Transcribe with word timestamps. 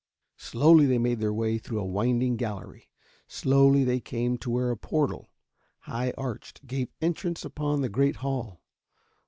Slowly 0.39 0.87
they 0.87 0.97
made 0.97 1.19
their 1.19 1.31
way 1.31 1.59
through 1.59 1.79
a 1.79 1.85
winding 1.85 2.35
gallery. 2.35 2.89
Slowly 3.27 3.83
they 3.83 3.99
came 3.99 4.35
to 4.39 4.49
where 4.49 4.71
a 4.71 4.75
portal, 4.75 5.29
high 5.81 6.11
arched, 6.17 6.65
gave 6.65 6.89
entrance 7.01 7.45
upon 7.45 7.81
the 7.81 7.87
great 7.87 8.15
hall. 8.15 8.63